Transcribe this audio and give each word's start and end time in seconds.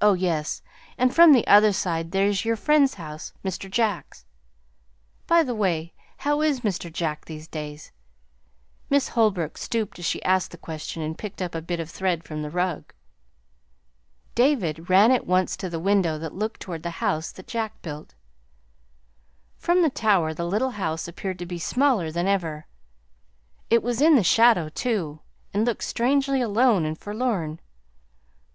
Oh 0.00 0.14
yes, 0.14 0.62
and 0.96 1.14
from 1.14 1.32
the 1.34 1.46
other 1.46 1.70
side 1.74 2.12
there's 2.12 2.46
your 2.46 2.56
friend's 2.56 2.94
house 2.94 3.34
Mr. 3.44 3.70
Jack's. 3.70 4.24
By 5.26 5.42
the 5.42 5.54
way, 5.54 5.92
how 6.24 6.40
is 6.40 6.60
Mr. 6.62 6.90
Jack 6.90 7.26
these 7.26 7.46
days?" 7.46 7.92
Miss 8.88 9.08
Holbrook 9.08 9.58
stooped 9.58 9.98
as 9.98 10.06
she 10.06 10.22
asked 10.22 10.50
the 10.50 10.56
question 10.56 11.02
and 11.02 11.18
picked 11.18 11.42
up 11.42 11.54
a 11.54 11.60
bit 11.60 11.78
of 11.78 11.90
thread 11.90 12.24
from 12.24 12.40
the 12.40 12.48
rug. 12.48 12.94
David 14.34 14.88
ran 14.88 15.12
at 15.12 15.26
once 15.26 15.58
to 15.58 15.68
the 15.68 15.78
window 15.78 16.16
that 16.18 16.32
looked 16.32 16.60
toward 16.60 16.82
the 16.82 16.96
House 17.04 17.30
that 17.30 17.46
Jack 17.48 17.82
Built. 17.82 18.14
From 19.58 19.82
the 19.82 19.90
tower 19.90 20.32
the 20.32 20.46
little 20.46 20.70
house 20.80 21.06
appeared 21.06 21.38
to 21.40 21.44
be 21.44 21.58
smaller 21.58 22.10
than 22.10 22.26
ever. 22.26 22.66
It 23.68 23.82
was 23.82 24.00
in 24.00 24.14
the 24.16 24.24
shadow, 24.24 24.70
too, 24.70 25.20
and 25.52 25.66
looked 25.66 25.84
strangely 25.84 26.40
alone 26.40 26.86
and 26.86 26.96
forlorn. 26.98 27.60